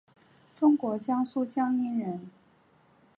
[0.55, 2.27] 中国江苏江阴人。